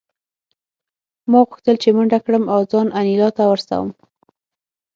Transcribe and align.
ما 1.31 1.39
غوښتل 1.47 1.75
چې 1.83 1.89
منډه 1.95 2.19
کړم 2.25 2.43
او 2.53 2.61
ځان 2.71 2.87
انیلا 2.99 3.29
ته 3.37 3.43
ورسوم 3.47 3.87